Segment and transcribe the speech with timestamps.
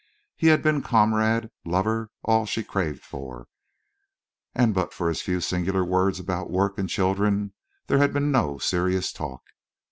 [0.35, 3.45] He had been comrade, lover, all she craved for.
[4.55, 7.53] And but for his few singular words about work and children
[7.85, 9.43] there had been no serious talk.